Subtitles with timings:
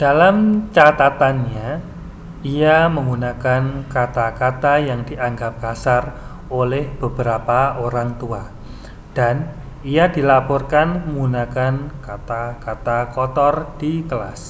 [0.00, 0.36] dalam
[0.76, 1.70] catatannya
[2.54, 3.62] ia menggunakan
[3.94, 6.02] kata-kata yang dianggap kasar
[6.60, 8.42] oleh beberapa orang tua
[9.18, 9.34] dan
[9.94, 11.74] ia dilaporkan menggunakan
[12.06, 14.42] kata-kata kotor di kelas